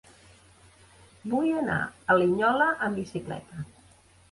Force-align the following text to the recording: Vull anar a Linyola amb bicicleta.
Vull 1.35 1.51
anar 1.59 1.77
a 1.83 2.17
Linyola 2.23 2.73
amb 2.89 3.01
bicicleta. 3.03 3.65